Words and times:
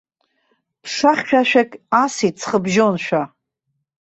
Ԥша 0.83 1.11
хьшәашәак 1.17 1.71
асит 2.03 2.35
ҵхыбжьоншәа. 2.39 3.21